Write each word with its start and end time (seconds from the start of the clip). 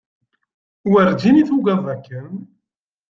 Werǧin 0.91 1.39
i 1.41 1.43
tugad 1.49 1.83
akken. 1.93 2.29